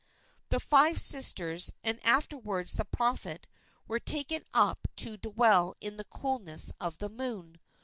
[0.49, 3.45] The five sisters, and afterwards the prophet,
[3.87, 7.59] were taken up to dwell in the coolness of the moon.